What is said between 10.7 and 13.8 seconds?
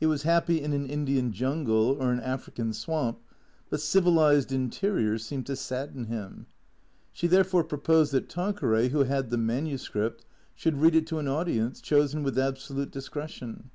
read it to an audience, chosen wuth absolute discretion.